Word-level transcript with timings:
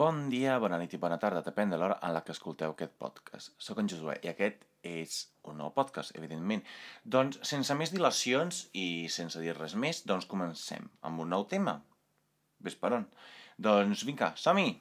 Bon 0.00 0.30
dia, 0.32 0.54
bona 0.56 0.78
nit 0.80 0.94
i 0.96 0.98
bona 1.00 1.18
tarda, 1.20 1.42
depèn 1.44 1.74
de 1.74 1.76
l'hora 1.76 1.98
en 2.06 2.14
la 2.14 2.22
que 2.24 2.32
escolteu 2.32 2.72
aquest 2.72 2.94
podcast. 3.02 3.50
Soc 3.60 3.82
en 3.82 3.90
Josué 3.92 4.14
i 4.24 4.30
aquest 4.30 4.62
és 4.90 5.16
un 5.50 5.60
nou 5.60 5.74
podcast, 5.76 6.14
evidentment. 6.16 6.62
Doncs, 7.04 7.36
sense 7.50 7.76
més 7.76 7.92
dilacions 7.92 8.62
i 8.72 8.86
sense 9.12 9.44
dir 9.44 9.52
res 9.58 9.76
més, 9.84 10.00
doncs 10.08 10.24
comencem 10.30 10.88
amb 11.04 11.20
un 11.26 11.28
nou 11.36 11.44
tema. 11.52 11.76
Ves 12.64 12.80
per 12.80 12.94
on? 12.96 13.04
Doncs 13.60 14.06
vinga, 14.08 14.32
som-hi! 14.40 14.80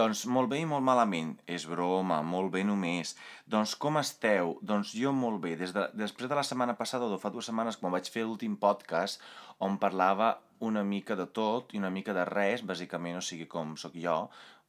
Doncs 0.00 0.24
molt 0.32 0.48
bé 0.52 0.62
i 0.62 0.68
molt 0.68 0.84
malament. 0.86 1.34
És 1.46 1.66
broma, 1.68 2.20
molt 2.24 2.52
bé 2.54 2.64
només. 2.64 3.14
Doncs 3.54 3.76
com 3.80 4.00
esteu? 4.00 4.56
Doncs 4.64 4.94
jo 4.96 5.12
molt 5.16 5.42
bé. 5.44 5.56
Des 5.60 5.74
de, 5.76 5.86
després 6.00 6.30
de 6.30 6.38
la 6.38 6.46
setmana 6.46 6.76
passada, 6.78 7.06
o 7.06 7.20
fa 7.20 7.32
dues 7.34 7.50
setmanes, 7.50 7.78
quan 7.80 7.92
vaig 7.92 8.08
fer 8.12 8.24
l'últim 8.24 8.56
podcast, 8.60 9.20
on 9.60 9.76
parlava 9.82 10.38
una 10.64 10.82
mica 10.84 11.16
de 11.16 11.26
tot 11.40 11.74
i 11.74 11.80
una 11.80 11.92
mica 11.92 12.14
de 12.16 12.24
res, 12.28 12.64
bàsicament, 12.68 13.20
o 13.20 13.24
sigui, 13.24 13.48
com 13.48 13.76
sóc 13.80 13.96
jo, 14.00 14.16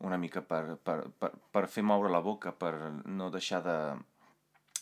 una 0.07 0.17
mica 0.17 0.41
per, 0.41 0.77
per, 0.83 0.97
per, 1.19 1.31
per 1.51 1.67
fer 1.71 1.83
moure 1.85 2.11
la 2.11 2.23
boca, 2.23 2.53
per 2.55 2.73
no 3.05 3.29
deixar 3.33 3.61
de, 3.65 3.77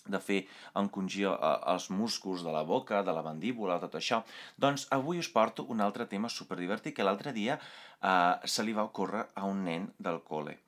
de 0.08 0.20
fer 0.24 0.40
encongir 0.82 1.28
eh, 1.32 1.54
els 1.74 1.90
músculs 1.90 2.44
de 2.46 2.54
la 2.56 2.64
boca, 2.64 3.04
de 3.04 3.16
la 3.16 3.24
mandíbula, 3.26 3.80
tot 3.84 3.98
això, 4.00 4.24
doncs 4.58 4.88
avui 4.96 5.20
us 5.20 5.32
porto 5.32 5.66
un 5.70 5.82
altre 5.82 6.06
tema 6.06 6.30
superdivertit 6.30 6.96
que 6.96 7.08
l'altre 7.08 7.34
dia 7.34 7.60
eh, 7.60 8.36
se 8.46 8.64
li 8.64 8.76
va 8.78 8.88
ocórrer 8.88 9.26
a 9.36 9.50
un 9.50 9.66
nen 9.66 9.90
del 9.98 10.24
col·le. 10.28 10.60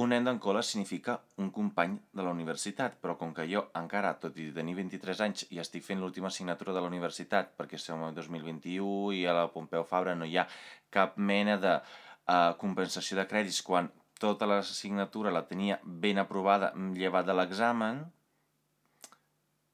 Un 0.00 0.08
nen 0.08 0.24
d'en 0.24 0.38
col·le 0.40 0.62
significa 0.64 1.18
un 1.44 1.50
company 1.52 1.98
de 2.16 2.24
la 2.24 2.30
universitat, 2.32 2.94
però 3.00 3.18
com 3.20 3.34
que 3.36 3.44
jo 3.50 3.66
encara, 3.76 4.14
tot 4.20 4.38
i 4.40 4.46
tenir 4.56 4.72
23 4.78 5.20
anys, 5.26 5.42
i 5.52 5.60
estic 5.60 5.84
fent 5.84 6.00
l'última 6.00 6.30
assignatura 6.30 6.72
de 6.72 6.80
la 6.80 6.88
universitat, 6.88 7.50
perquè 7.58 7.76
som 7.76 8.00
el 8.06 8.14
2021 8.16 9.12
i 9.18 9.26
a 9.28 9.34
la 9.36 9.50
Pompeu 9.52 9.84
Fabra 9.84 10.14
no 10.16 10.24
hi 10.24 10.38
ha 10.40 10.46
cap 10.88 11.18
mena 11.20 11.58
de 11.60 11.74
eh, 11.76 12.54
compensació 12.62 13.20
de 13.20 13.26
crèdits 13.28 13.60
quan 13.66 13.90
tota 14.22 14.48
l'assignatura 14.48 15.34
la 15.34 15.44
tenia 15.50 15.78
ben 15.84 16.20
aprovada 16.22 16.72
llevat 16.96 17.28
de 17.28 17.36
l'examen, 17.36 18.00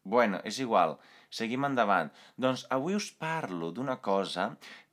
Bueno, 0.08 0.40
és 0.48 0.56
igual. 0.64 0.94
Seguim 1.38 1.66
endavant. 1.68 2.08
Doncs 2.40 2.62
avui 2.72 2.94
us 2.96 3.10
parlo 3.22 3.68
d'una 3.76 3.98
cosa 4.06 4.46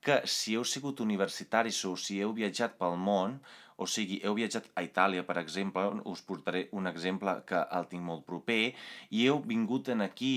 que 0.04 0.18
si 0.28 0.58
heu 0.58 0.66
sigut 0.68 1.00
universitaris 1.06 1.78
o 1.88 1.94
si 2.06 2.18
heu 2.20 2.34
viatjat 2.36 2.76
pel 2.82 2.98
món, 3.00 3.38
o 3.80 3.88
sigui, 3.88 4.18
heu 4.28 4.36
viatjat 4.36 4.68
a 4.76 4.84
Itàlia, 4.84 5.24
per 5.30 5.38
exemple, 5.40 5.86
us 6.12 6.24
portaré 6.28 6.66
un 6.80 6.92
exemple 6.92 7.38
que 7.48 7.64
el 7.80 7.88
tinc 7.92 8.04
molt 8.10 8.28
proper, 8.28 8.74
i 9.16 9.24
heu 9.30 9.40
vingut 9.54 9.94
en 9.96 10.04
aquí, 10.04 10.36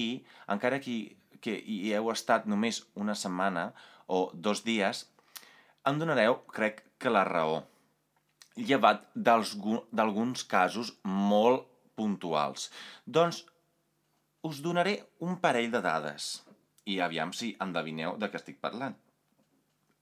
encara 0.55 0.79
que, 0.87 0.97
que 1.43 1.59
hi 1.59 1.81
heu 1.99 2.13
estat 2.15 2.47
només 2.47 2.85
una 2.95 3.19
setmana 3.19 3.73
o 4.07 4.29
dos 4.49 4.63
dies, 4.71 5.05
em 5.91 5.99
donareu, 5.99 6.39
crec 6.55 6.85
que 7.03 7.11
la 7.11 7.27
raó, 7.27 7.65
llevat 8.55 9.11
d'alguns 9.15 10.47
casos 10.47 10.95
molt 11.03 11.67
puntuals. 11.99 12.71
Doncs 13.07 13.43
us 14.47 14.61
donaré 14.63 14.99
un 15.25 15.39
parell 15.43 15.71
de 15.73 15.81
dades 15.83 16.29
i 16.89 16.99
aviam 17.05 17.33
si 17.37 17.55
endevineu 17.61 18.17
de 18.21 18.29
què 18.31 18.39
estic 18.41 18.61
parlant. 18.63 18.95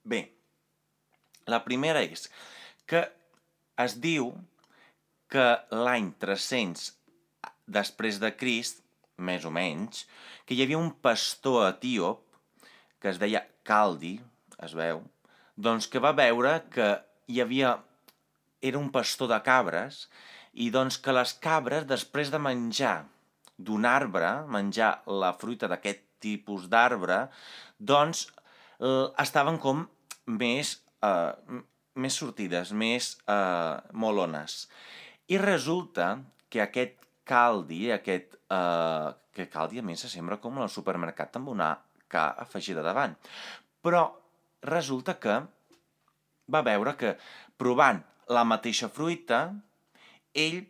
Bé, 0.07 0.21
la 1.47 1.63
primera 1.65 2.03
és 2.05 2.27
que 2.87 3.03
es 3.83 3.97
diu 4.03 4.31
que 5.31 5.47
l'any 5.73 6.13
300 6.21 6.85
després 7.67 8.21
de 8.23 8.31
Crist, 8.39 8.83
més 9.17 9.43
o 9.45 9.51
menys, 9.51 10.05
que 10.45 10.55
hi 10.55 10.63
havia 10.63 10.79
un 10.79 10.93
pastor 11.03 11.65
etíop 11.67 12.23
que 13.01 13.11
es 13.11 13.19
deia 13.19 13.43
Caldi, 13.67 14.15
es 14.63 14.73
veu, 14.77 15.01
doncs 15.57 15.89
que 15.91 16.01
va 16.03 16.15
veure 16.15 16.59
que 16.73 16.93
hi 17.27 17.41
havia... 17.43 17.77
era 18.61 18.79
un 18.79 18.89
pastor 18.89 19.29
de 19.29 19.37
cabres 19.45 20.07
i 20.53 20.71
doncs 20.73 20.97
que 20.97 21.13
les 21.13 21.33
cabres, 21.43 21.85
després 21.85 22.31
de 22.33 22.39
menjar 22.41 22.95
d'un 23.57 23.85
arbre, 23.89 24.29
menjar 24.47 25.01
la 25.09 25.33
fruita 25.37 25.69
d'aquest 25.69 26.03
tipus 26.21 26.67
d'arbre, 26.69 27.25
doncs 27.77 28.27
eh, 28.79 29.07
estaven 29.21 29.57
com 29.61 29.83
més, 30.27 30.77
eh, 31.05 31.61
més 31.97 32.19
sortides, 32.21 32.71
més 32.71 33.15
eh, 33.25 33.75
molones. 33.93 34.65
I 35.27 35.41
resulta 35.41 36.13
que 36.49 36.61
aquest 36.63 37.01
caldi, 37.27 37.89
aquest, 37.91 38.37
eh, 38.53 39.09
que 39.33 39.49
caldi 39.51 39.81
a 39.81 39.85
més 39.85 40.05
se 40.05 40.11
sembra 40.11 40.39
com 40.41 40.61
al 40.61 40.71
supermercat 40.73 41.37
amb 41.39 41.53
una 41.55 41.73
K 42.07 42.23
afegida 42.45 42.83
davant. 42.85 43.17
Però 43.83 44.05
resulta 44.63 45.17
que 45.19 45.41
va 46.47 46.63
veure 46.63 46.95
que 46.95 47.17
provant 47.59 47.99
la 48.31 48.43
mateixa 48.47 48.87
fruita, 48.91 49.41
ell 50.33 50.61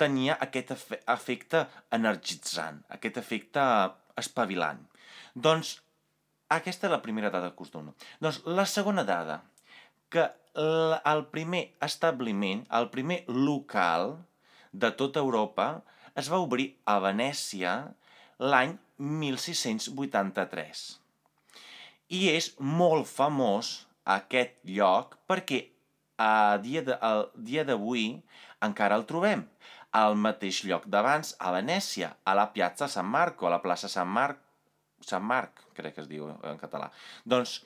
tenia 0.00 0.36
aquest 0.40 0.72
efecte 0.72 1.66
energitzant, 1.92 2.80
aquest 2.96 3.20
efecte 3.20 3.62
espavilant. 4.20 4.82
Doncs 5.34 5.76
aquesta 6.50 6.88
és 6.88 6.94
la 6.94 7.02
primera 7.04 7.30
dada 7.30 7.52
que 7.54 7.62
us 7.62 7.70
dono. 7.70 7.94
Doncs 8.18 8.42
la 8.48 8.66
segona 8.66 9.04
dada, 9.06 9.42
que 10.10 10.26
el 10.54 11.24
primer 11.30 11.62
establiment, 11.86 12.64
el 12.74 12.88
primer 12.90 13.22
local 13.28 14.16
de 14.72 14.90
tota 14.98 15.22
Europa 15.22 15.82
es 16.18 16.30
va 16.32 16.40
obrir 16.42 16.72
a 16.90 16.98
Venècia 17.04 17.74
l'any 18.42 18.74
1683. 18.98 20.82
I 22.10 22.20
és 22.34 22.50
molt 22.58 23.06
famós 23.06 23.86
aquest 24.16 24.58
lloc 24.66 25.14
perquè 25.30 25.62
a 26.20 26.58
dia 26.58 27.64
d'avui 27.64 28.06
encara 28.66 28.98
el 28.98 29.06
trobem 29.08 29.46
al 29.96 30.14
mateix 30.14 30.62
lloc 30.68 30.86
d'abans, 30.86 31.34
a 31.38 31.50
Venècia, 31.54 32.12
a 32.24 32.34
la 32.38 32.50
Piazza 32.54 32.88
San 32.88 33.06
Marco, 33.10 33.46
a 33.46 33.54
la 33.54 33.62
plaça 33.62 33.88
Sant 33.90 34.08
Marc, 34.08 34.38
Sant 35.06 35.24
Marc, 35.24 35.64
crec 35.74 35.96
que 35.96 36.04
es 36.04 36.08
diu 36.10 36.28
en 36.30 36.58
català. 36.60 36.90
Doncs, 37.24 37.60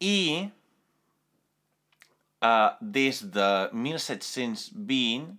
i 0.00 0.48
uh, 2.40 2.70
des 2.80 3.24
de 3.34 3.48
1720 3.72 5.34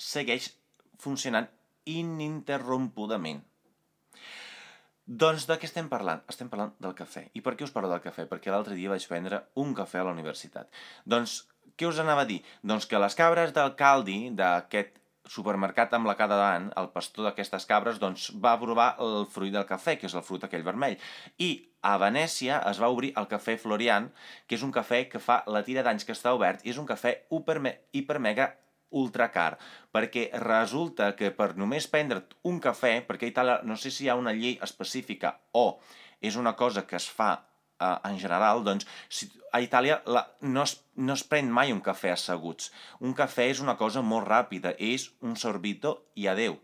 segueix 0.00 0.50
funcionant 1.00 1.48
ininterrompudament. 1.88 3.40
Doncs 5.10 5.46
de 5.48 5.56
què 5.58 5.66
estem 5.66 5.88
parlant? 5.90 6.20
Estem 6.30 6.50
parlant 6.50 6.74
del 6.78 6.94
cafè. 6.94 7.24
I 7.34 7.40
per 7.42 7.56
què 7.58 7.64
us 7.66 7.72
parlo 7.74 7.88
del 7.90 8.02
cafè? 8.04 8.28
Perquè 8.30 8.52
l'altre 8.52 8.76
dia 8.78 8.92
vaig 8.92 9.06
prendre 9.10 9.40
un 9.58 9.72
cafè 9.74 9.98
a 9.98 10.04
la 10.06 10.12
universitat. 10.14 10.70
Doncs 11.02 11.40
què 11.80 11.88
us 11.88 12.00
anava 12.02 12.26
a 12.26 12.28
dir? 12.28 12.42
Doncs 12.60 12.84
que 12.84 13.00
les 13.00 13.16
cabres 13.16 13.54
del 13.56 13.72
Caldi, 13.78 14.18
d'aquest 14.36 14.98
supermercat 15.30 15.94
amb 15.96 16.08
la 16.10 16.16
cada 16.18 16.36
davant, 16.36 16.68
el 16.76 16.90
pastor 16.92 17.28
d'aquestes 17.28 17.64
cabres, 17.70 18.00
doncs 18.02 18.28
va 18.44 18.58
provar 18.60 18.90
el 19.00 19.24
fruit 19.32 19.54
del 19.54 19.64
cafè, 19.68 19.96
que 19.96 20.08
és 20.10 20.16
el 20.18 20.24
fruit 20.26 20.44
aquell 20.44 20.66
vermell. 20.66 20.98
I 21.38 21.50
a 21.86 21.94
Venècia 22.02 22.58
es 22.68 22.80
va 22.82 22.90
obrir 22.92 23.14
el 23.16 23.28
cafè 23.30 23.56
Florian, 23.62 24.10
que 24.46 24.58
és 24.58 24.64
un 24.66 24.74
cafè 24.74 25.06
que 25.08 25.22
fa 25.22 25.40
la 25.48 25.64
tira 25.64 25.84
d'anys 25.86 26.04
que 26.04 26.16
està 26.16 26.34
obert 26.36 26.66
i 26.66 26.74
és 26.74 26.80
un 26.82 26.88
cafè 26.88 27.14
hiper, 27.32 27.60
hiper 27.96 28.18
mega 28.20 28.50
ultra 29.00 29.30
car, 29.30 29.54
perquè 29.94 30.28
resulta 30.42 31.12
que 31.16 31.30
per 31.30 31.54
només 31.56 31.86
prendre 31.88 32.24
un 32.50 32.58
cafè, 32.60 32.98
perquè 33.06 33.28
a 33.28 33.32
Itàlia 33.32 33.60
no 33.64 33.78
sé 33.78 33.94
si 33.94 34.04
hi 34.04 34.10
ha 34.10 34.18
una 34.18 34.34
llei 34.34 34.58
específica 34.66 35.38
o 35.54 35.78
és 36.20 36.36
una 36.36 36.56
cosa 36.58 36.84
que 36.86 36.98
es 36.98 37.06
fa 37.08 37.36
eh, 37.80 37.96
en 38.10 38.18
general, 38.20 38.64
doncs, 38.66 38.86
si, 39.08 39.30
a 39.52 39.60
Itàlia 39.64 40.00
la, 40.06 40.26
no, 40.40 40.62
es, 40.62 40.76
no 40.96 41.16
es 41.16 41.24
pren 41.26 41.50
mai 41.50 41.72
un 41.74 41.82
cafè 41.84 42.12
asseguts. 42.14 42.70
Un 43.00 43.14
cafè 43.18 43.48
és 43.50 43.62
una 43.64 43.76
cosa 43.80 44.02
molt 44.02 44.28
ràpida, 44.28 44.74
és 44.78 45.10
un 45.26 45.36
sorbito 45.36 45.96
i 46.14 46.28
adeu. 46.30 46.60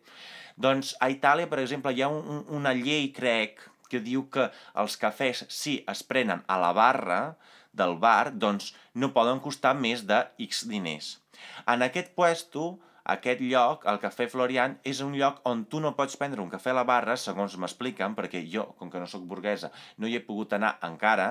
Doncs 0.56 0.94
a 1.00 1.10
Itàlia, 1.12 1.50
per 1.50 1.60
exemple, 1.60 1.92
hi 1.92 2.04
ha 2.04 2.12
un, 2.12 2.44
una 2.60 2.72
llei, 2.76 3.10
crec, 3.16 3.60
que 3.90 4.00
diu 4.02 4.24
que 4.32 4.48
els 4.82 4.96
cafès, 4.98 5.44
si 5.52 5.78
es 5.90 6.02
prenen 6.06 6.42
a 6.50 6.58
la 6.62 6.72
barra 6.76 7.20
del 7.76 7.96
bar, 8.02 8.32
doncs 8.32 8.72
no 8.94 9.12
poden 9.14 9.42
costar 9.44 9.74
més 9.78 10.06
de 10.08 10.22
X 10.48 10.64
diners. 10.70 11.16
En 11.68 11.84
aquest 11.84 12.14
puesto, 12.16 12.76
aquest 13.14 13.42
lloc, 13.46 13.86
el 13.90 13.98
Cafè 14.02 14.26
Florian, 14.30 14.76
és 14.84 15.00
un 15.04 15.14
lloc 15.18 15.40
on 15.48 15.64
tu 15.70 15.80
no 15.82 15.94
pots 15.98 16.18
prendre 16.20 16.42
un 16.42 16.50
cafè 16.52 16.72
a 16.72 16.78
la 16.80 16.86
barra, 16.88 17.16
segons 17.20 17.56
m'expliquen, 17.62 18.16
perquè 18.18 18.42
jo, 18.52 18.68
com 18.78 18.90
que 18.90 19.02
no 19.02 19.08
sóc 19.10 19.26
burguesa, 19.30 19.70
no 19.98 20.10
hi 20.10 20.16
he 20.18 20.24
pogut 20.26 20.56
anar 20.56 20.76
encara, 20.88 21.28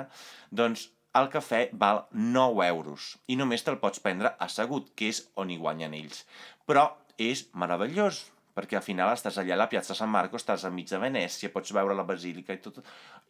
doncs 0.51 0.89
el 1.15 1.29
cafè 1.31 1.61
val 1.81 2.05
9 2.11 2.67
euros 2.67 3.11
i 3.31 3.37
només 3.39 3.63
te'l 3.63 3.79
pots 3.83 4.01
prendre 4.03 4.33
assegut, 4.45 4.91
que 4.95 5.11
és 5.13 5.21
on 5.39 5.51
hi 5.51 5.59
guanyen 5.61 5.95
ells. 5.95 6.25
Però 6.67 6.89
és 7.21 7.45
meravellós, 7.55 8.25
perquè 8.55 8.79
al 8.79 8.85
final 8.85 9.11
estàs 9.13 9.37
allà 9.41 9.55
a 9.57 9.59
la 9.59 9.67
Piazza 9.71 9.95
San 9.97 10.11
Marco, 10.11 10.39
estàs 10.39 10.63
enmig 10.69 10.87
de 10.89 10.99
Venècia, 11.01 11.51
pots 11.53 11.73
veure 11.75 11.95
la 11.97 12.05
basílica 12.07 12.55
i 12.55 12.61
tot. 12.63 12.79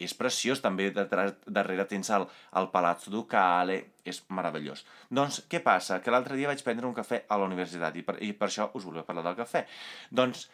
És 0.02 0.14
preciós, 0.18 0.62
també 0.62 0.92
darrere 0.94 1.88
tens 1.90 2.12
el, 2.14 2.28
el 2.62 2.70
Palazzo 2.74 3.14
Ducale, 3.14 3.80
és 4.06 4.22
meravellós. 4.30 4.86
Doncs 5.10 5.42
què 5.50 5.64
passa? 5.66 6.00
Que 6.02 6.14
l'altre 6.14 6.38
dia 6.38 6.52
vaig 6.52 6.62
prendre 6.64 6.88
un 6.88 6.94
cafè 6.98 7.24
a 7.28 7.40
la 7.42 7.50
universitat 7.50 7.98
i 7.98 8.06
per, 8.06 8.20
i 8.22 8.32
per 8.38 8.52
això 8.52 8.70
us 8.78 8.86
volia 8.86 9.06
parlar 9.08 9.26
del 9.30 9.42
cafè. 9.42 9.66
Doncs 10.12 10.48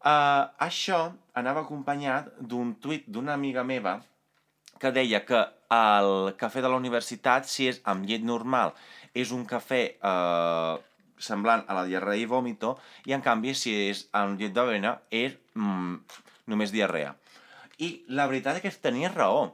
Uh, 0.00 0.48
això 0.64 1.10
anava 1.36 1.60
acompanyat 1.60 2.30
d'un 2.40 2.70
tuit 2.80 3.02
d'una 3.04 3.34
amiga 3.36 3.60
meva 3.68 3.98
que 4.80 4.88
deia 4.96 5.20
que 5.28 5.42
el 5.70 6.32
cafè 6.40 6.62
de 6.64 6.70
la 6.72 6.78
universitat, 6.80 7.44
si 7.44 7.68
és 7.68 7.82
amb 7.84 8.08
llet 8.08 8.24
normal, 8.24 8.72
és 9.14 9.30
un 9.36 9.44
cafè 9.46 9.80
eh, 9.92 10.74
semblant 11.22 11.64
a 11.68 11.76
la 11.76 11.86
diarrea 11.88 12.18
i 12.20 12.28
vòmito, 12.28 12.74
i 13.06 13.14
en 13.16 13.24
canvi, 13.24 13.54
si 13.54 13.74
és 13.90 14.06
amb 14.16 14.40
llet 14.40 14.54
d'avena, 14.56 14.96
és 15.10 15.36
mm, 15.54 16.20
només 16.52 16.72
diarrea. 16.74 17.14
I 17.80 17.90
la 18.12 18.26
veritat 18.30 18.58
és 18.58 18.64
que 18.64 18.72
tenia 18.88 19.12
raó. 19.12 19.50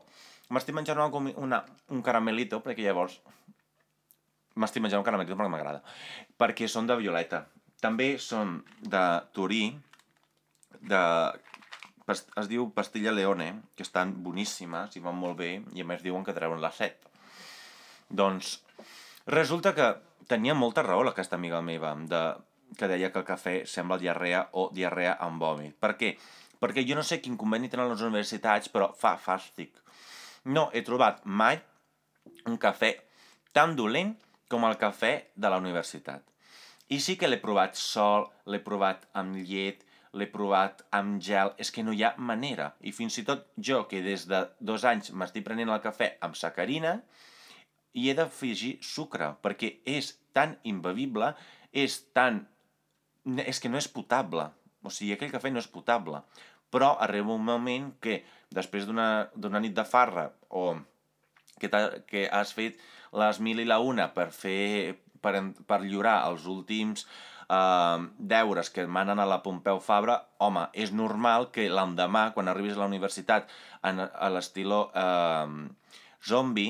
M'estic 0.50 0.76
menjant 0.78 0.98
una, 1.02 1.32
una, 1.42 1.64
un 1.90 2.02
caramelito, 2.06 2.62
perquè 2.62 2.86
llavors 2.86 3.18
m'estic 4.56 4.82
menjant 4.82 5.02
un 5.02 5.06
caramelito 5.06 5.36
perquè 5.36 5.52
m'agrada. 5.52 5.82
Perquè 6.40 6.68
són 6.70 6.88
de 6.88 6.96
violeta. 6.98 7.44
També 7.82 8.14
són 8.22 8.60
de 8.80 9.04
Turí, 9.36 9.66
de 10.80 11.02
es 12.14 12.46
diu 12.46 12.68
Pastilla 12.70 13.12
Leone, 13.12 13.48
que 13.74 13.82
estan 13.82 14.12
boníssimes 14.22 14.94
i 14.96 15.02
van 15.02 15.16
molt 15.18 15.38
bé, 15.40 15.50
i 15.74 15.82
a 15.82 15.86
més 15.88 16.04
diuen 16.04 16.24
que 16.24 16.34
treuen 16.36 16.62
la 16.62 16.70
set. 16.70 17.02
Doncs 18.08 18.60
resulta 19.26 19.74
que 19.74 19.94
tenia 20.30 20.54
molta 20.54 20.82
raó 20.82 21.06
aquesta 21.08 21.36
amiga 21.36 21.60
meva, 21.62 21.94
de, 21.94 22.22
que 22.78 22.88
deia 22.90 23.12
que 23.12 23.22
el 23.22 23.28
cafè 23.28 23.54
sembla 23.66 23.98
diarrea 23.98 24.48
o 24.58 24.68
diarrea 24.74 25.16
amb 25.22 25.42
vòmit. 25.42 25.76
Per 25.78 25.94
què? 25.98 26.16
Perquè 26.60 26.84
jo 26.88 26.96
no 26.96 27.04
sé 27.04 27.20
quin 27.20 27.36
conveni 27.36 27.68
tenen 27.68 27.90
les 27.92 28.02
universitats, 28.02 28.70
però 28.72 28.92
fa 28.96 29.16
fàstic. 29.20 29.76
No 30.44 30.70
he 30.72 30.82
trobat 30.86 31.24
mai 31.24 31.58
un 32.46 32.56
cafè 32.58 32.94
tan 33.52 33.76
dolent 33.76 34.14
com 34.48 34.64
el 34.64 34.78
cafè 34.80 35.12
de 35.34 35.50
la 35.50 35.58
universitat. 35.58 36.22
I 36.88 37.00
sí 37.02 37.16
que 37.18 37.28
l'he 37.28 37.42
provat 37.42 37.74
sol, 37.74 38.28
l'he 38.46 38.62
provat 38.62 39.08
amb 39.18 39.36
llet, 39.36 39.82
l'he 40.16 40.28
provat 40.30 40.84
amb 40.94 41.20
gel, 41.20 41.50
és 41.58 41.72
que 41.74 41.82
no 41.82 41.92
hi 41.92 42.04
ha 42.06 42.14
manera. 42.16 42.70
I 42.80 42.92
fins 42.94 43.18
i 43.18 43.24
tot 43.26 43.48
jo, 43.58 43.82
que 43.90 44.02
des 44.04 44.26
de 44.30 44.44
dos 44.60 44.86
anys 44.86 45.10
m'estic 45.12 45.44
prenent 45.44 45.72
el 45.74 45.82
cafè 45.84 46.14
amb 46.24 46.38
sacarina, 46.38 47.00
i 47.96 48.10
he 48.10 48.16
d'afegir 48.16 48.76
sucre, 48.84 49.32
perquè 49.42 49.78
és 49.88 50.12
tan 50.36 50.56
imbevible, 50.68 51.32
és 51.72 51.98
tan... 52.16 52.44
és 53.42 53.60
que 53.60 53.72
no 53.72 53.80
és 53.80 53.88
potable. 53.88 54.50
O 54.86 54.92
sigui, 54.92 55.14
aquell 55.16 55.32
cafè 55.32 55.50
no 55.50 55.62
és 55.62 55.70
potable. 55.70 56.20
Però 56.70 56.92
arriba 57.02 57.34
un 57.34 57.46
moment 57.46 57.88
que, 58.02 58.20
després 58.54 58.86
d'una 58.86 59.62
nit 59.62 59.74
de 59.74 59.86
farra, 59.88 60.28
o 60.50 60.76
que, 61.60 61.70
que 62.06 62.26
has 62.28 62.52
fet 62.52 62.78
les 63.16 63.40
mil 63.40 63.62
i 63.62 63.66
la 63.68 63.80
una 63.80 64.10
per 64.12 64.28
fer 64.34 64.96
per, 65.24 65.40
per 65.66 65.80
lliurar 65.82 66.18
els 66.28 66.46
últims 66.50 67.06
eh, 67.48 67.98
deures 68.18 68.70
que 68.70 68.86
manen 68.86 69.22
a 69.22 69.28
la 69.28 69.40
Pompeu 69.44 69.80
Fabra, 69.82 70.18
home, 70.42 70.66
és 70.74 70.92
normal 70.92 71.50
que 71.54 71.68
l'endemà, 71.72 72.28
quan 72.36 72.52
arribis 72.52 72.76
a 72.76 72.84
la 72.84 72.90
universitat 72.90 73.48
en, 73.86 74.04
a 74.06 74.30
l'estiló 74.32 74.86
eh, 74.94 75.56
zombi, 76.26 76.68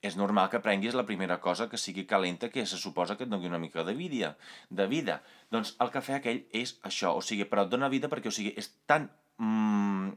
és 0.00 0.16
normal 0.16 0.48
que 0.48 0.62
prenguis 0.64 0.96
la 0.96 1.04
primera 1.08 1.36
cosa 1.44 1.68
que 1.68 1.78
sigui 1.80 2.06
calenta, 2.08 2.48
que 2.48 2.64
se 2.66 2.78
suposa 2.80 3.16
que 3.16 3.26
et 3.26 3.32
doni 3.32 3.48
una 3.48 3.60
mica 3.60 3.84
de 3.84 3.94
vida. 3.94 4.36
De 4.70 4.86
vida. 4.88 5.20
Doncs 5.52 5.74
el 5.84 5.92
cafè 5.92 6.16
aquell 6.16 6.46
és 6.56 6.78
això, 6.88 7.12
o 7.16 7.24
sigui, 7.24 7.44
però 7.48 7.66
et 7.66 7.72
dona 7.72 7.90
vida 7.92 8.08
perquè, 8.08 8.32
o 8.32 8.34
sigui, 8.34 8.54
és 8.56 8.70
tan 8.88 9.10
mm, 9.36 10.14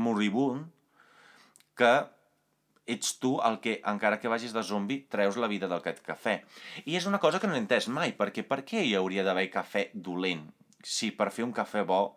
moribund 0.00 0.70
que 1.76 1.92
ets 2.90 3.12
tu 3.22 3.36
el 3.46 3.60
que, 3.62 3.78
encara 3.86 4.18
que 4.20 4.32
vagis 4.32 4.54
de 4.56 4.64
zombi, 4.66 5.02
treus 5.12 5.36
la 5.36 5.48
vida 5.50 5.68
d'aquest 5.70 6.02
cafè. 6.06 6.40
I 6.86 6.96
és 6.98 7.06
una 7.06 7.20
cosa 7.22 7.38
que 7.38 7.50
no 7.50 7.54
he 7.54 7.62
entès 7.62 7.88
mai, 7.92 8.16
perquè 8.16 8.46
per 8.48 8.62
què 8.66 8.82
hi 8.84 8.96
hauria 8.98 9.24
d'haver 9.26 9.46
cafè 9.52 9.90
dolent? 9.94 10.48
Si 10.80 11.12
per 11.12 11.28
fer 11.30 11.44
un 11.44 11.54
cafè 11.54 11.84
bo 11.84 12.16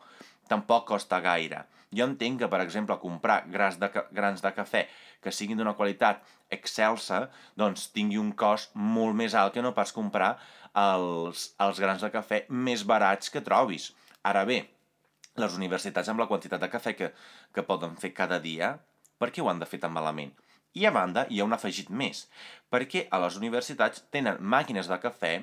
tampoc 0.50 0.88
costa 0.88 1.20
gaire. 1.24 1.66
Jo 1.94 2.08
entenc 2.10 2.42
que, 2.42 2.50
per 2.50 2.64
exemple, 2.64 2.98
comprar 3.02 3.44
grans 3.54 3.78
de, 3.80 3.90
grans 4.16 4.42
de 4.42 4.52
cafè 4.56 4.88
que 5.24 5.32
siguin 5.32 5.60
d'una 5.60 5.76
qualitat 5.80 6.22
excelsa, 6.54 7.28
doncs 7.58 7.90
tingui 7.96 8.20
un 8.22 8.32
cost 8.38 8.76
molt 8.76 9.18
més 9.18 9.36
alt 9.40 9.56
que 9.56 9.64
no 9.66 9.74
pas 9.74 9.96
comprar 9.96 10.36
els, 10.78 11.50
els 11.64 11.82
grans 11.82 12.04
de 12.04 12.12
cafè 12.14 12.44
més 12.50 12.86
barats 12.86 13.34
que 13.34 13.44
trobis. 13.46 13.92
Ara 14.24 14.46
bé, 14.50 14.62
les 15.42 15.58
universitats 15.58 16.10
amb 16.10 16.22
la 16.22 16.30
quantitat 16.30 16.62
de 16.62 16.70
cafè 16.70 16.96
que, 16.98 17.12
que 17.54 17.66
poden 17.68 17.96
fer 18.00 18.14
cada 18.14 18.40
dia, 18.40 18.76
per 19.18 19.32
què 19.32 19.42
ho 19.42 19.50
han 19.50 19.62
de 19.62 19.70
fer 19.70 19.82
tan 19.82 19.94
malament? 19.94 20.34
I 20.74 20.88
a 20.90 20.92
banda, 20.94 21.28
hi 21.30 21.40
ha 21.40 21.46
un 21.46 21.54
afegit 21.54 21.92
més, 21.94 22.26
perquè 22.74 23.08
a 23.14 23.20
les 23.22 23.38
universitats 23.38 24.06
tenen 24.14 24.42
màquines 24.42 24.90
de 24.90 24.98
cafè 25.02 25.34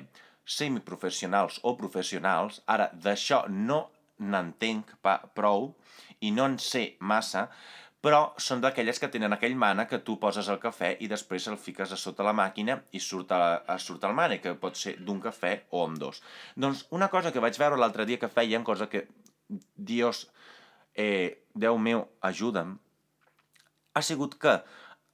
semiprofessionals 0.45 1.61
o 1.63 1.75
professionals, 1.79 2.59
ara 2.67 2.89
d'això 2.93 3.45
no 3.47 3.85
n'entenc 4.21 4.91
prou 5.35 5.71
i 6.21 6.31
no 6.35 6.45
en 6.49 6.57
sé 6.61 6.83
massa, 6.99 7.47
però 8.01 8.21
són 8.41 8.61
d'aquelles 8.63 8.99
que 8.99 9.09
tenen 9.13 9.33
aquell 9.35 9.55
mana 9.55 9.85
que 9.87 10.01
tu 10.05 10.17
poses 10.19 10.49
el 10.49 10.59
cafè 10.61 10.95
i 11.05 11.09
després 11.09 11.45
el 11.51 11.59
fiques 11.61 11.91
a 11.93 11.99
sota 12.01 12.25
la 12.25 12.33
màquina 12.33 12.79
i 12.97 12.99
surt, 12.99 13.31
a, 13.31 13.77
surt 13.77 14.07
el 14.09 14.15
mana, 14.17 14.39
que 14.41 14.55
pot 14.57 14.77
ser 14.77 14.95
d'un 15.05 15.21
cafè 15.21 15.53
o 15.69 15.83
amb 15.85 16.01
dos. 16.01 16.23
Doncs 16.55 16.87
una 16.97 17.11
cosa 17.13 17.31
que 17.31 17.43
vaig 17.43 17.59
veure 17.61 17.77
l'altre 17.77 18.07
dia 18.09 18.19
que 18.21 18.31
feien, 18.31 18.65
cosa 18.65 18.89
que, 18.89 19.05
Dios, 19.75 20.29
eh, 20.95 21.37
Déu 21.53 21.77
meu, 21.77 22.05
ajuda'm, 22.23 22.77
ha 23.93 24.01
sigut 24.01 24.37
que 24.39 24.55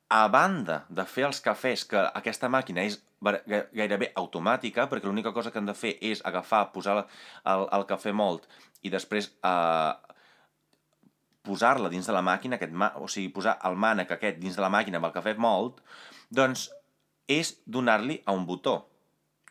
a 0.07 0.27
banda 0.31 0.85
de 0.87 1.03
fer 1.09 1.25
els 1.27 1.41
cafès, 1.43 1.83
que 1.89 1.99
aquesta 2.15 2.47
màquina 2.47 2.85
és 2.87 3.01
gairebé 3.19 4.11
automàtica, 4.21 4.85
perquè 4.87 5.09
l'única 5.09 5.33
cosa 5.33 5.51
que 5.51 5.59
han 5.59 5.67
de 5.67 5.75
fer 5.75 5.95
és 6.05 6.21
agafar, 6.23 6.67
posar 6.71 6.99
el, 7.01 7.65
el 7.73 7.85
cafè 7.89 8.13
molt 8.13 8.45
i 8.85 8.91
després 8.93 9.31
eh, 9.41 10.16
posar-la 11.47 11.89
dins 11.93 12.07
de 12.07 12.15
la 12.15 12.23
màquina, 12.25 12.59
aquest 12.59 12.75
o 12.99 13.07
sigui, 13.07 13.31
posar 13.33 13.57
el 13.67 13.79
mànec 13.79 14.11
aquest 14.13 14.37
dins 14.43 14.59
de 14.59 14.63
la 14.63 14.71
màquina 14.73 15.01
amb 15.01 15.09
el 15.09 15.15
cafè 15.15 15.33
molt, 15.39 15.81
doncs 16.29 16.67
és 17.27 17.55
donar-li 17.65 18.21
a 18.25 18.35
un 18.35 18.45
botó. 18.45 18.77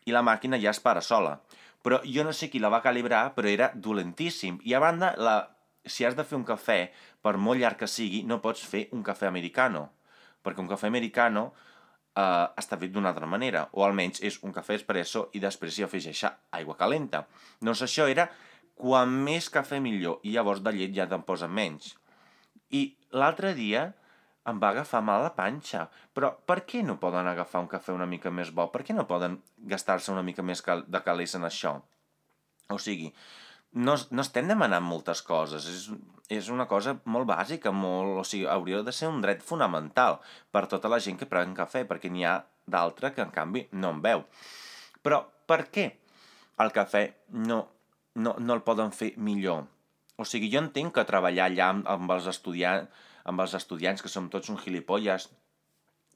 I 0.07 0.15
la 0.15 0.23
màquina 0.23 0.61
ja 0.63 0.71
es 0.71 0.81
para 0.81 1.03
sola. 1.03 1.41
Però 1.83 2.01
jo 2.05 2.23
no 2.25 2.33
sé 2.33 2.51
qui 2.51 2.61
la 2.63 2.71
va 2.71 2.83
calibrar, 2.83 3.33
però 3.35 3.49
era 3.51 3.73
dolentíssim. 3.75 4.61
I 4.65 4.75
a 4.75 4.81
banda, 4.83 5.13
la, 5.19 5.37
si 5.85 6.07
has 6.07 6.17
de 6.19 6.25
fer 6.25 6.39
un 6.39 6.47
cafè, 6.47 6.81
per 7.23 7.37
molt 7.39 7.61
llarg 7.61 7.83
que 7.83 7.91
sigui, 7.91 8.23
no 8.23 8.41
pots 8.43 8.63
fer 8.63 8.87
un 8.95 9.03
cafè 9.07 9.27
americano 9.27 9.89
perquè 10.47 10.63
un 10.63 10.71
cafè 10.71 10.87
americano 10.87 11.49
eh, 12.15 12.47
està 12.61 12.79
fet 12.79 12.95
d'una 12.95 13.11
altra 13.11 13.27
manera, 13.31 13.67
o 13.75 13.85
almenys 13.87 14.23
és 14.23 14.39
un 14.47 14.55
cafè 14.55 14.79
espresso 14.79 15.27
i 15.35 15.43
després 15.43 15.75
s'hi 15.75 15.87
afegeix 15.87 16.23
aigua 16.55 16.79
calenta. 16.79 17.25
Doncs 17.59 17.83
això 17.89 18.07
era 18.13 18.29
quan 18.77 19.13
més 19.27 19.49
cafè 19.53 19.81
millor, 19.83 20.21
i 20.23 20.35
llavors 20.35 20.63
de 20.65 20.75
llet 20.77 20.95
ja 20.97 21.09
te'n 21.11 21.25
posen 21.27 21.53
menys. 21.53 21.95
I 22.77 22.91
l'altre 23.17 23.55
dia 23.57 23.89
em 24.47 24.61
va 24.63 24.71
agafar 24.71 25.03
mal 25.03 25.25
la 25.25 25.35
panxa. 25.35 25.87
Però 26.15 26.33
per 26.49 26.61
què 26.69 26.83
no 26.87 27.01
poden 27.03 27.27
agafar 27.27 27.65
un 27.65 27.71
cafè 27.71 27.95
una 27.95 28.07
mica 28.07 28.31
més 28.31 28.53
bo? 28.55 28.69
Per 28.73 28.85
què 28.87 28.95
no 28.95 29.09
poden 29.09 29.41
gastar-se 29.73 30.13
una 30.15 30.25
mica 30.27 30.45
més 30.47 30.63
de 30.63 31.03
calés 31.07 31.35
en 31.39 31.47
això? 31.49 31.75
O 32.71 32.79
sigui, 32.83 33.11
no, 33.77 33.97
no 34.11 34.25
estem 34.25 34.49
demanant 34.49 34.85
moltes 34.87 35.23
coses, 35.23 35.67
és, 35.71 35.87
és 36.33 36.51
una 36.51 36.67
cosa 36.71 36.97
molt 37.05 37.29
bàsica, 37.29 37.73
molt, 37.75 38.17
o 38.23 38.25
sigui, 38.27 38.47
hauria 38.51 38.83
de 38.87 38.95
ser 38.95 39.11
un 39.11 39.21
dret 39.23 39.43
fonamental 39.45 40.19
per 40.55 40.67
tota 40.71 40.91
la 40.91 41.01
gent 41.03 41.19
que 41.21 41.29
pren 41.31 41.55
cafè, 41.55 41.85
perquè 41.87 42.11
n'hi 42.11 42.27
ha 42.27 42.39
d'altra 42.67 43.13
que, 43.15 43.23
en 43.23 43.35
canvi, 43.35 43.67
no 43.79 43.93
en 43.95 44.03
veu. 44.03 44.25
Però 45.03 45.23
per 45.47 45.67
què 45.71 45.91
el 46.63 46.73
cafè 46.75 47.05
no, 47.47 47.61
no, 48.17 48.35
no 48.41 48.57
el 48.57 48.65
poden 48.67 48.93
fer 48.97 49.13
millor? 49.17 49.67
O 50.17 50.25
sigui, 50.25 50.49
jo 50.53 50.63
entenc 50.65 50.95
que 50.97 51.05
treballar 51.09 51.51
allà 51.51 51.73
amb, 51.75 51.89
amb, 51.93 52.15
els, 52.17 52.29
estudiants, 52.33 53.05
amb 53.29 53.45
els 53.45 53.57
estudiants, 53.59 54.03
que 54.03 54.13
som 54.13 54.31
tots 54.33 54.49
uns 54.53 54.65
gilipolles, 54.65 55.29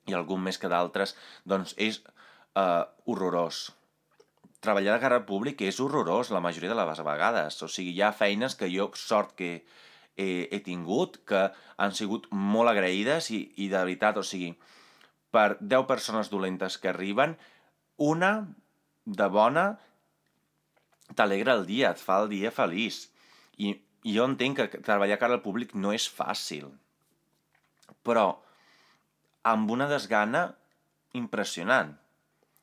i 0.08 0.16
algun 0.16 0.40
més 0.42 0.58
que 0.58 0.70
d'altres, 0.72 1.12
doncs 1.44 1.76
és 1.76 2.00
uh, 2.56 2.88
horrorós 3.04 3.68
treballar 4.60 4.96
de 4.96 5.02
cara 5.02 5.20
públic 5.28 5.62
és 5.64 5.80
horrorós 5.80 6.30
la 6.34 6.42
majoria 6.44 6.72
de 6.72 6.78
les 6.78 7.02
vegades. 7.04 7.56
O 7.64 7.68
sigui, 7.68 7.94
hi 7.96 8.02
ha 8.04 8.12
feines 8.12 8.56
que 8.56 8.68
jo, 8.72 8.90
sort 8.96 9.32
que 9.38 9.50
he, 10.16 10.48
he 10.52 10.60
tingut, 10.64 11.20
que 11.28 11.46
han 11.80 11.96
sigut 11.96 12.28
molt 12.30 12.72
agraïdes 12.72 13.30
i, 13.32 13.40
i 13.64 13.70
de 13.72 13.78
veritat, 13.78 14.20
o 14.20 14.24
sigui, 14.26 14.52
per 15.32 15.56
10 15.60 15.86
persones 15.88 16.30
dolentes 16.32 16.76
que 16.78 16.92
arriben, 16.92 17.36
una 17.96 18.32
de 19.06 19.28
bona 19.32 19.64
t'alegra 21.16 21.56
el 21.58 21.66
dia, 21.68 21.92
et 21.94 22.02
fa 22.02 22.20
el 22.22 22.30
dia 22.32 22.52
feliç. 22.54 23.06
I, 23.58 23.74
i 24.06 24.14
jo 24.16 24.26
entenc 24.28 24.60
que 24.60 24.82
treballar 24.84 25.18
cara 25.20 25.38
al 25.38 25.44
públic 25.44 25.74
no 25.74 25.94
és 25.96 26.08
fàcil. 26.08 26.68
Però 28.06 28.26
amb 29.50 29.70
una 29.72 29.88
desgana 29.90 30.50
impressionant. 31.18 31.96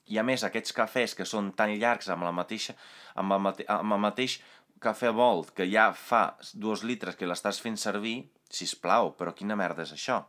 I 0.08 0.22
a 0.22 0.24
més, 0.24 0.44
aquests 0.48 0.72
cafès 0.76 1.14
que 1.18 1.28
són 1.28 1.52
tan 1.58 1.74
llargs 1.82 2.08
amb, 2.14 2.24
la 2.24 2.32
mateixa, 2.32 2.78
amb, 3.20 3.34
el, 3.36 3.44
mate, 3.44 3.66
amb 3.68 3.98
el 3.98 4.02
mateix 4.06 4.38
cafè 4.80 5.12
volt 5.12 5.52
que 5.58 5.68
ja 5.68 5.90
fa 5.92 6.38
dos 6.54 6.86
litres 6.88 7.18
que 7.18 7.28
l'estàs 7.28 7.60
fent 7.60 7.78
servir, 7.82 8.22
si 8.48 8.68
plau, 8.80 9.12
però 9.18 9.34
quina 9.36 9.58
merda 9.60 9.84
és 9.84 9.92
això? 9.96 10.22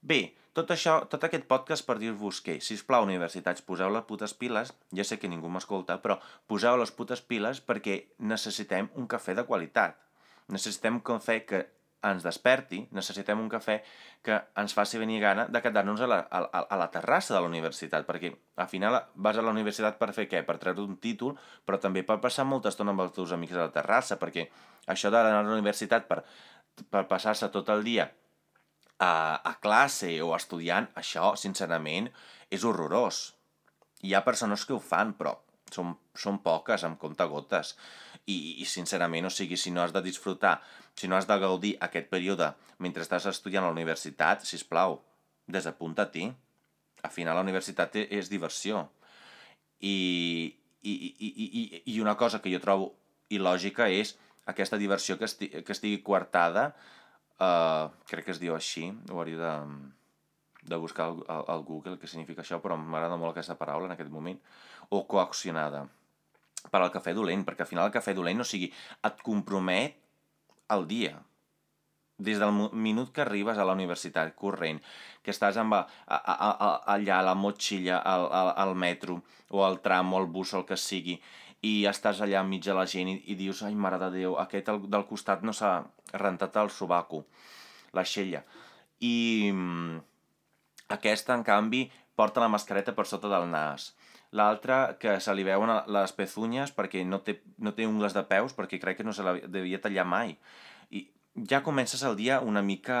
Bé, 0.00 0.36
tot 0.54 0.70
això, 0.70 1.00
tot 1.10 1.24
aquest 1.26 1.48
podcast 1.50 1.82
per 1.86 1.96
dir-vos 1.98 2.38
que, 2.46 2.60
si 2.62 2.76
us 2.78 2.84
plau, 2.86 3.02
universitats, 3.06 3.62
poseu 3.66 3.90
les 3.90 4.04
putes 4.06 4.36
piles, 4.38 4.70
ja 4.94 5.06
sé 5.06 5.18
que 5.18 5.30
ningú 5.30 5.50
m'escolta, 5.50 5.98
però 6.02 6.20
poseu 6.50 6.78
les 6.78 6.94
putes 6.94 7.22
piles 7.26 7.60
perquè 7.60 7.96
necessitem 8.32 8.90
un 8.94 9.08
cafè 9.10 9.34
de 9.34 9.44
qualitat. 9.48 9.98
Necessitem 10.54 11.00
un 11.00 11.04
cafè 11.08 11.40
que 11.48 11.64
ens 12.04 12.22
desperti, 12.22 12.82
necessitem 12.94 13.40
un 13.40 13.48
cafè 13.50 13.78
que 14.22 14.38
ens 14.60 14.74
faci 14.76 15.00
venir 15.00 15.18
gana 15.22 15.46
de 15.50 15.62
quedar-nos 15.64 16.02
a, 16.04 16.08
la, 16.12 16.18
a, 16.28 16.62
a 16.62 16.78
la 16.78 16.90
terrassa 16.92 17.34
de 17.34 17.40
la 17.40 17.50
universitat, 17.50 18.06
perquè 18.06 18.30
al 18.60 18.68
final 18.70 19.00
vas 19.14 19.40
a 19.40 19.44
la 19.44 19.54
universitat 19.56 19.98
per 19.98 20.12
fer 20.14 20.28
què? 20.30 20.44
Per 20.46 20.60
treure 20.62 20.84
un 20.84 20.98
títol, 21.02 21.34
però 21.64 21.80
també 21.80 22.04
per 22.06 22.20
passar 22.22 22.46
molta 22.46 22.70
estona 22.70 22.94
amb 22.94 23.08
els 23.08 23.16
teus 23.16 23.32
amics 23.34 23.56
a 23.56 23.64
la 23.64 23.72
terrassa, 23.74 24.20
perquè 24.20 24.50
això 24.86 25.10
d'anar 25.10 25.40
a 25.40 25.46
la 25.48 25.56
universitat 25.56 26.06
per, 26.06 26.20
per 26.92 27.08
passar-se 27.10 27.50
tot 27.50 27.72
el 27.74 27.82
dia 27.88 28.12
a, 28.98 29.40
a 29.42 29.54
classe 29.62 30.10
o 30.22 30.34
estudiant, 30.36 30.88
això, 30.98 31.34
sincerament, 31.40 32.10
és 32.50 32.64
horrorós. 32.64 33.32
Hi 34.04 34.14
ha 34.14 34.24
persones 34.26 34.64
que 34.66 34.74
ho 34.76 34.80
fan, 34.82 35.14
però 35.18 35.34
són, 35.72 35.94
són 36.14 36.40
poques, 36.44 36.84
amb 36.84 36.98
compte 37.00 37.26
gotes. 37.30 37.74
I, 38.24 38.60
I, 38.62 38.66
sincerament, 38.68 39.26
o 39.28 39.32
sigui, 39.32 39.58
si 39.60 39.72
no 39.74 39.82
has 39.82 39.92
de 39.94 40.02
disfrutar, 40.04 40.58
si 40.96 41.08
no 41.08 41.16
has 41.18 41.28
de 41.28 41.38
gaudir 41.40 41.74
aquest 41.84 42.08
període 42.12 42.52
mentre 42.84 43.04
estàs 43.04 43.26
estudiant 43.30 43.64
a 43.64 43.70
la 43.70 43.76
universitat, 43.76 44.44
si 44.46 44.60
plau, 44.68 45.00
desapunta-t'hi. 45.50 46.28
Al 47.04 47.12
final 47.12 47.36
la 47.36 47.44
universitat 47.44 47.96
és 48.04 48.30
diversió. 48.32 48.86
I, 49.80 49.96
i, 50.82 50.92
i, 50.92 51.28
i, 51.28 51.64
I 51.94 52.00
una 52.00 52.16
cosa 52.16 52.40
que 52.40 52.52
jo 52.52 52.62
trobo 52.62 52.94
il·lògica 53.34 53.90
és 53.92 54.14
aquesta 54.48 54.78
diversió 54.80 55.18
que, 55.18 55.28
esti, 55.28 55.50
que 55.64 55.72
estigui 55.72 56.00
coartada, 56.04 56.70
uh, 57.40 57.90
crec 58.10 58.28
que 58.28 58.34
es 58.34 58.40
diu 58.42 58.54
així, 58.54 58.90
ho 59.10 59.18
hauria 59.18 59.40
de, 59.40 59.54
de 60.70 60.78
buscar 60.80 61.10
al, 61.10 61.20
al 61.28 61.66
Google 61.66 61.98
què 62.00 62.10
significa 62.10 62.44
això, 62.44 62.60
però 62.62 62.78
m'agrada 62.78 63.18
molt 63.20 63.34
aquesta 63.34 63.58
paraula 63.60 63.90
en 63.90 63.96
aquest 63.96 64.12
moment, 64.12 64.40
o 64.90 65.04
coaccionada 65.08 65.86
per 66.70 66.80
al 66.80 66.90
cafè 66.92 67.14
dolent, 67.16 67.44
perquè 67.44 67.64
al 67.64 67.70
final 67.70 67.88
el 67.88 67.94
cafè 67.94 68.14
dolent, 68.16 68.40
o 68.40 68.48
sigui, 68.48 68.70
et 69.04 69.22
compromet 69.26 69.96
el 70.74 70.86
dia. 70.88 71.18
Des 72.24 72.38
del 72.38 72.52
minut 72.54 73.10
que 73.12 73.24
arribes 73.24 73.58
a 73.58 73.66
la 73.66 73.74
universitat 73.74 74.30
corrent, 74.38 74.78
que 75.22 75.32
estàs 75.34 75.58
amb 75.60 75.74
a, 75.74 75.82
a, 76.06 76.20
a, 76.20 76.68
allà 76.94 77.18
a 77.18 77.26
la 77.26 77.34
motxilla, 77.34 77.98
al, 77.98 78.28
al, 78.30 78.52
al 78.64 78.74
metro, 78.78 79.18
o 79.50 79.64
al 79.66 79.80
tram, 79.82 80.14
o 80.14 80.20
al 80.20 80.30
bus, 80.30 80.54
o 80.54 80.62
el 80.62 80.68
que 80.68 80.78
sigui, 80.78 81.18
i 81.64 81.72
estàs 81.88 82.20
allà 82.24 82.42
enmig 82.44 82.64
de 82.66 82.76
la 82.76 82.86
gent 82.90 83.10
i, 83.12 83.18
i 83.32 83.38
dius, 83.38 83.62
ai, 83.64 83.74
mare 83.74 83.98
de 84.02 84.10
Déu, 84.18 84.38
aquest 84.42 84.70
el, 84.72 84.82
del 84.92 85.06
costat 85.08 85.44
no 85.46 85.54
s'ha 85.56 85.74
rentat 86.12 86.56
el 86.60 86.70
sobaco, 86.70 87.24
la 87.96 88.04
xella. 88.04 88.44
I 89.00 89.16
mm, 89.52 90.00
aquesta, 90.96 91.36
en 91.36 91.44
canvi, 91.46 91.86
porta 92.14 92.42
la 92.42 92.52
mascareta 92.52 92.94
per 92.94 93.08
sota 93.10 93.30
del 93.32 93.48
nas 93.50 93.92
l'altre 94.34 94.96
que 94.98 95.18
se 95.22 95.32
li 95.34 95.46
veuen 95.46 95.70
les 95.94 96.12
pezunyes 96.18 96.72
perquè 96.74 97.04
no 97.06 97.20
té, 97.22 97.38
no 97.62 97.72
té 97.76 97.86
ungles 97.86 98.16
de 98.16 98.24
peus, 98.26 98.54
perquè 98.56 98.80
crec 98.82 98.98
que 98.98 99.06
no 99.06 99.14
se 99.14 99.22
la 99.22 99.36
devia 99.46 99.80
tallar 99.82 100.04
mai. 100.10 100.34
I 100.90 101.06
ja 101.50 101.62
comences 101.66 102.02
el 102.02 102.16
dia 102.18 102.40
una 102.42 102.62
mica 102.62 102.98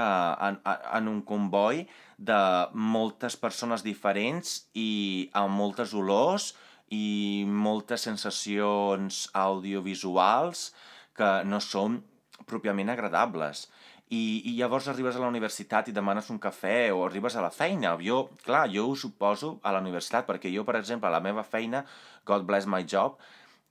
en, 0.48 0.60
en 0.64 1.10
un 1.10 1.20
comboi 1.26 1.84
de 2.18 2.38
moltes 2.74 3.36
persones 3.36 3.82
diferents 3.82 4.60
i 4.78 5.28
amb 5.34 5.58
moltes 5.58 5.94
olors 5.94 6.52
i 6.92 7.44
moltes 7.48 8.04
sensacions 8.08 9.28
audiovisuals 9.32 10.68
que 11.16 11.30
no 11.48 11.60
són 11.62 12.02
pròpiament 12.44 12.90
agradables 12.92 13.68
i, 14.12 14.42
i 14.50 14.54
llavors 14.58 14.88
arribes 14.88 15.16
a 15.16 15.22
la 15.22 15.28
universitat 15.30 15.88
i 15.88 15.94
demanes 15.96 16.28
un 16.30 16.38
cafè 16.42 16.92
o 16.92 17.04
arribes 17.06 17.36
a 17.36 17.42
la 17.44 17.50
feina. 17.54 17.94
Jo, 18.04 18.28
clar, 18.44 18.66
jo 18.72 18.86
ho 18.90 18.96
suposo 18.96 19.58
a 19.62 19.72
la 19.72 19.80
universitat, 19.80 20.26
perquè 20.28 20.52
jo, 20.52 20.64
per 20.68 20.76
exemple, 20.80 21.08
a 21.08 21.14
la 21.14 21.22
meva 21.24 21.44
feina, 21.44 21.84
God 22.28 22.44
bless 22.48 22.68
my 22.70 22.84
job, 22.84 23.16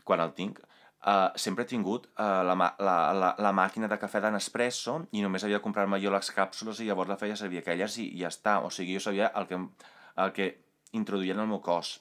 quan 0.03 0.23
el 0.23 0.33
tinc, 0.35 0.59
uh, 1.05 1.29
sempre 1.39 1.63
he 1.63 1.69
tingut 1.69 2.09
uh, 2.17 2.41
la, 2.47 2.55
la, 2.57 2.97
la, 3.13 3.29
la 3.39 3.53
màquina 3.55 3.87
de 3.91 3.99
cafè 4.01 4.23
de 4.23 4.33
Nespresso 4.33 4.97
i 5.11 5.21
només 5.23 5.45
havia 5.45 5.61
de 5.61 5.63
comprar-me 5.63 6.01
jo 6.03 6.11
les 6.11 6.31
càpsules 6.35 6.81
i 6.81 6.89
llavors 6.89 7.13
la 7.13 7.19
feia 7.21 7.37
servir 7.39 7.61
aquelles 7.61 7.99
i, 8.01 8.09
i 8.17 8.23
ja 8.25 8.33
està. 8.33 8.59
O 8.65 8.73
sigui, 8.73 8.97
jo 8.97 9.05
sabia 9.05 9.31
el 9.39 9.47
que, 9.47 9.61
el 10.25 10.33
que 10.35 10.49
introduïen 10.97 11.39
al 11.39 11.49
meu 11.49 11.61
cos. 11.63 11.99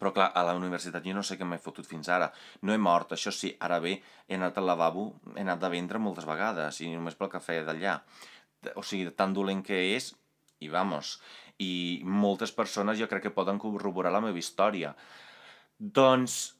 Però 0.00 0.12
clar, 0.12 0.30
a 0.34 0.42
la 0.46 0.54
universitat 0.58 1.04
jo 1.06 1.14
no 1.16 1.24
sé 1.26 1.38
què 1.38 1.48
m'he 1.48 1.60
fotut 1.62 1.86
fins 1.88 2.08
ara. 2.12 2.30
No 2.62 2.74
he 2.74 2.80
mort, 2.80 3.14
això 3.16 3.32
sí, 3.34 3.54
ara 3.60 3.80
bé, 3.80 3.96
he 4.28 4.36
anat 4.36 4.58
al 4.60 4.68
lavabo, 4.68 5.08
he 5.34 5.42
anat 5.44 5.62
de 5.62 5.70
vendre 5.72 6.02
moltes 6.02 6.28
vegades, 6.28 6.80
i 6.84 6.92
només 6.92 7.18
pel 7.18 7.32
cafè 7.32 7.62
d'allà. 7.66 7.98
O 8.76 8.82
sigui, 8.82 9.10
tan 9.16 9.34
dolent 9.36 9.62
que 9.64 9.78
és, 9.94 10.10
i 10.60 10.68
vamos, 10.72 11.16
i 11.62 12.02
moltes 12.04 12.52
persones 12.52 12.98
jo 12.98 13.08
crec 13.08 13.28
que 13.28 13.36
poden 13.36 13.60
corroborar 13.62 14.12
la 14.12 14.22
meva 14.24 14.40
història. 14.40 14.92
Doncs, 15.78 16.56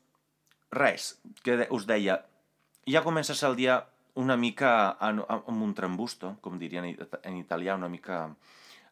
res, 0.72 1.14
que 1.42 1.66
us 1.72 1.86
deia, 1.88 2.20
ja 2.88 3.04
comences 3.04 3.42
el 3.48 3.56
dia 3.58 3.80
una 4.16 4.36
mica 4.40 4.96
amb 5.00 5.62
un 5.62 5.74
trambusto, 5.76 6.36
com 6.40 6.56
dirien 6.60 6.88
en 6.88 7.36
italià, 7.36 7.76
una 7.76 7.90
mica 7.92 8.22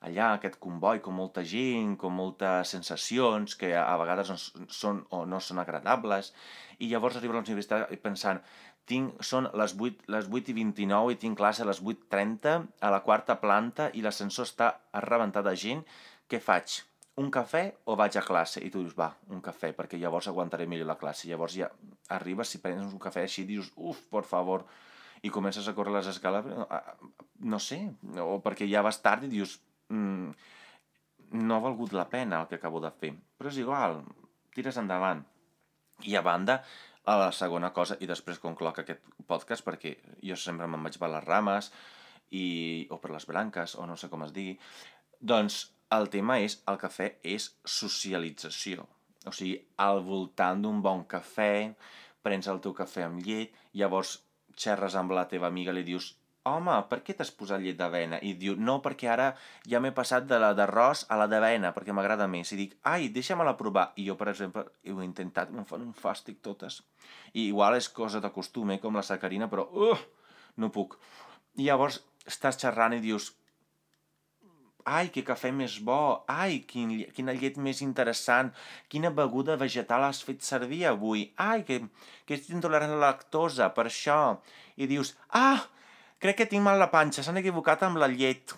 allà, 0.04 0.34
aquest 0.34 0.58
comboi, 0.62 1.00
com 1.04 1.16
molta 1.16 1.42
gent, 1.48 1.96
com 2.00 2.14
moltes 2.14 2.74
sensacions 2.76 3.56
que 3.60 3.72
a 3.78 3.96
vegades 4.00 4.30
no 4.32 4.38
són 4.68 5.02
o 5.14 5.24
no 5.28 5.40
són 5.40 5.62
agradables, 5.62 6.32
i 6.78 6.90
llavors 6.90 7.16
arriba 7.18 7.36
a 7.36 7.40
la 7.40 7.44
universitat 7.46 7.92
pensant, 8.04 8.42
tinc, 8.90 9.20
són 9.24 9.48
les 9.56 9.74
8, 9.80 10.08
les 10.12 10.26
8 10.28 10.52
i 10.52 10.56
29 10.60 11.14
i 11.14 11.20
tinc 11.20 11.38
classe 11.40 11.64
a 11.64 11.68
les 11.68 11.80
8.30 11.80 12.56
a 12.84 12.90
la 12.92 13.00
quarta 13.06 13.38
planta 13.40 13.88
i 13.96 14.02
l'ascensor 14.04 14.48
està 14.48 14.74
arrebentat 15.00 15.46
de 15.46 15.54
gent, 15.56 15.84
què 16.28 16.40
faig? 16.40 16.82
Un 17.22 17.30
cafè 17.30 17.62
o 17.88 17.94
vaig 17.96 18.16
a 18.18 18.24
classe? 18.26 18.60
I 18.60 18.72
tu 18.74 18.82
dius, 18.82 18.96
va, 18.98 19.12
un 19.30 19.40
cafè, 19.40 19.70
perquè 19.76 20.00
llavors 20.00 20.28
aguantaré 20.28 20.66
millor 20.66 20.90
la 20.90 20.98
classe. 21.00 21.28
Llavors 21.30 21.54
ja 21.56 21.68
arribes, 22.12 22.50
si 22.50 22.60
prens 22.60 22.82
un 22.90 22.98
cafè 23.00 23.22
així, 23.22 23.46
dius, 23.46 23.70
uf, 23.76 24.00
por 24.10 24.26
favor, 24.26 24.66
i 25.24 25.30
comences 25.32 25.68
a 25.68 25.74
córrer 25.76 25.94
les 25.94 26.10
escales, 26.10 26.48
no 27.54 27.60
sé, 27.62 27.78
o 28.20 28.40
perquè 28.44 28.66
ja 28.68 28.82
vas 28.84 28.98
tard 29.00 29.24
i 29.24 29.30
dius, 29.30 29.60
mm, 29.92 30.30
no 31.44 31.56
ha 31.56 31.64
valgut 31.64 31.92
la 31.92 32.08
pena 32.10 32.40
el 32.42 32.48
que 32.48 32.60
acabo 32.60 32.80
de 32.80 32.92
fer. 32.94 33.12
Però 33.38 33.50
és 33.50 33.60
igual, 33.60 34.02
tires 34.54 34.78
endavant. 34.80 35.24
I 36.04 36.16
a 36.18 36.22
banda, 36.26 36.60
a 37.04 37.18
la 37.20 37.30
segona 37.32 37.72
cosa, 37.72 37.96
i 38.00 38.08
després 38.10 38.40
concloc 38.42 38.80
aquest 38.80 39.04
podcast, 39.28 39.64
perquè 39.66 39.96
jo 40.22 40.36
sempre 40.40 40.68
me'n 40.70 40.86
vaig 40.86 40.98
per 41.00 41.10
les 41.12 41.26
rames, 41.26 41.70
i, 42.34 42.86
o 42.90 42.98
per 42.98 43.12
les 43.14 43.26
branques, 43.28 43.76
o 43.78 43.86
no 43.86 43.96
sé 44.00 44.10
com 44.10 44.24
es 44.26 44.32
digui, 44.34 44.56
doncs 45.20 45.60
el 45.94 46.08
tema 46.10 46.40
és, 46.42 46.58
el 46.70 46.80
cafè 46.80 47.14
és 47.22 47.50
socialització. 47.68 48.86
O 49.28 49.32
sigui, 49.32 49.56
al 49.80 50.02
voltant 50.04 50.64
d'un 50.64 50.80
bon 50.84 51.04
cafè, 51.08 51.72
prens 52.24 52.48
el 52.50 52.60
teu 52.64 52.74
cafè 52.76 53.04
amb 53.06 53.22
llet, 53.24 53.54
llavors 53.76 54.18
xerres 54.56 54.96
amb 54.98 55.14
la 55.16 55.26
teva 55.30 55.48
amiga 55.50 55.72
li 55.74 55.84
dius 55.86 56.12
home, 56.48 56.76
per 56.90 57.00
què 57.04 57.14
t'has 57.16 57.30
posat 57.34 57.62
llet 57.64 57.76
d'avena? 57.78 58.18
I 58.22 58.34
diu, 58.40 58.54
no, 58.60 58.76
perquè 58.84 59.08
ara 59.12 59.30
ja 59.70 59.80
m'he 59.80 59.94
passat 59.96 60.26
de 60.28 60.38
la 60.40 60.52
d'arròs 60.56 61.06
a 61.08 61.18
la 61.20 61.26
d'avena, 61.30 61.72
perquè 61.76 61.94
m'agrada 61.96 62.28
més. 62.30 62.52
I 62.52 62.60
dic, 62.60 62.74
ai, 62.90 63.08
deixa-me-la 63.14 63.56
provar. 63.60 63.90
I 64.00 64.08
jo, 64.08 64.18
per 64.20 64.30
exemple, 64.32 64.66
ho 64.68 64.98
he 65.00 65.06
intentat, 65.06 65.52
em 65.52 65.68
fan 65.68 65.86
un 65.86 65.94
fàstic 65.96 66.42
totes. 66.44 66.82
I 67.32 67.48
igual 67.48 67.78
és 67.78 67.88
cosa 67.88 68.20
de 68.20 68.32
costum, 68.34 68.74
eh, 68.74 68.80
com 68.82 68.96
la 68.96 69.06
sacarina, 69.06 69.48
però 69.48 69.66
uh, 69.72 70.04
no 70.60 70.72
puc. 70.74 70.98
I 71.56 71.70
llavors 71.70 72.02
estàs 72.28 72.60
xerrant 72.60 72.96
i 72.96 73.02
dius, 73.04 73.32
ai, 74.84 75.08
que 75.08 75.24
cafè 75.24 75.48
més 75.52 75.78
bo, 75.80 76.24
ai, 76.28 76.60
quin, 76.68 76.92
quina 77.16 77.32
llet 77.32 77.56
més 77.56 77.80
interessant, 77.84 78.50
quina 78.92 79.12
beguda 79.16 79.56
vegetal 79.60 80.04
has 80.04 80.20
fet 80.24 80.44
servir 80.44 80.84
avui, 80.90 81.30
ai, 81.40 81.64
que, 81.64 81.80
que 82.28 82.36
ets 82.36 82.50
intolerant 82.52 82.92
a 82.92 82.98
la 82.98 83.14
lactosa, 83.14 83.70
per 83.76 83.88
això. 83.88 84.18
I 84.76 84.88
dius, 84.90 85.14
ah, 85.32 85.64
crec 86.24 86.38
que 86.40 86.48
tinc 86.48 86.64
mal 86.64 86.78
la 86.80 86.88
panxa, 86.88 87.20
s'han 87.20 87.42
equivocat 87.42 87.82
amb 87.84 88.00
la 88.00 88.08
llet. 88.08 88.54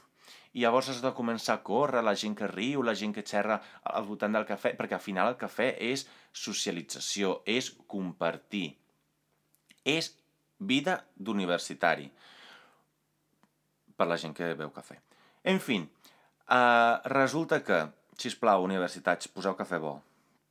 I 0.55 0.63
llavors 0.63 0.93
has 0.93 1.01
de 1.03 1.11
començar 1.13 1.57
a 1.59 1.63
córrer, 1.67 2.01
la 2.07 2.15
gent 2.15 2.37
que 2.39 2.47
riu, 2.49 2.85
la 2.87 2.95
gent 2.95 3.13
que 3.17 3.25
xerra 3.27 3.59
al 3.91 4.07
voltant 4.07 4.37
del 4.37 4.47
cafè, 4.47 4.71
perquè 4.79 4.95
al 4.97 5.03
final 5.03 5.33
el 5.33 5.39
cafè 5.41 5.73
és 5.85 6.07
socialització, 6.31 7.41
és 7.45 7.73
compartir. 7.91 8.71
És 9.83 10.15
vida 10.59 11.01
d'universitari 11.19 12.07
per 13.97 14.07
la 14.07 14.19
gent 14.21 14.37
que 14.37 14.55
veu 14.55 14.71
cafè. 14.71 14.97
En 15.51 15.59
fi, 15.61 15.81
uh, 15.83 17.03
resulta 17.13 17.63
que, 17.67 17.81
si 18.17 18.31
plau, 18.39 18.63
universitats, 18.65 19.29
poseu 19.29 19.59
cafè 19.59 19.81
bo. 19.83 19.97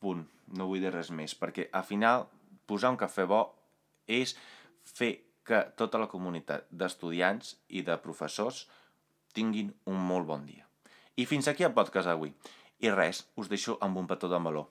Punt. 0.04 0.28
No 0.60 0.68
vull 0.70 0.84
dir 0.84 0.92
res 0.94 1.10
més, 1.16 1.34
perquè 1.34 1.70
al 1.74 1.88
final 1.88 2.28
posar 2.68 2.92
un 2.94 3.00
cafè 3.00 3.26
bo 3.26 3.42
és 4.06 4.36
fer 4.86 5.16
que 5.46 5.62
tota 5.78 6.02
la 6.02 6.10
comunitat 6.12 6.66
d'estudiants 6.72 7.56
i 7.70 7.84
de 7.86 7.98
professors 8.02 8.66
tinguin 9.36 9.72
un 9.92 10.02
molt 10.10 10.28
bon 10.32 10.46
dia. 10.48 10.66
I 11.16 11.28
fins 11.30 11.48
aquí 11.48 11.64
el 11.68 11.76
podcast 11.78 12.10
d'avui. 12.10 12.34
I 12.84 12.92
res, 12.92 13.24
us 13.40 13.52
deixo 13.52 13.78
amb 13.86 14.02
un 14.02 14.10
petó 14.10 14.32
de 14.32 14.42
meló. 14.42 14.68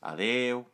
Adeu! 0.00 0.64